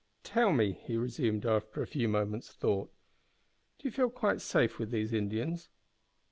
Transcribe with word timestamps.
"Tell 0.23 0.51
me," 0.51 0.71
he 0.71 0.97
resumed, 0.97 1.45
after 1.45 1.79
a 1.79 1.85
few 1.85 2.07
moments' 2.07 2.51
thought, 2.51 2.91
"do 3.77 3.87
you 3.87 3.91
feel 3.91 4.09
quite 4.09 4.41
safe 4.41 4.79
with 4.79 4.89
these 4.89 5.13
Indians?" 5.13 5.69